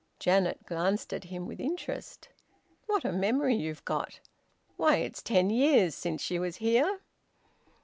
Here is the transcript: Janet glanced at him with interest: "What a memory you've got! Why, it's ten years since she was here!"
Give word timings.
Janet 0.17 0.65
glanced 0.65 1.13
at 1.13 1.25
him 1.25 1.45
with 1.45 1.59
interest: 1.59 2.29
"What 2.87 3.05
a 3.05 3.11
memory 3.11 3.55
you've 3.55 3.85
got! 3.85 4.19
Why, 4.75 4.95
it's 4.95 5.21
ten 5.21 5.51
years 5.51 5.93
since 5.93 6.23
she 6.23 6.39
was 6.39 6.55
here!" 6.55 7.01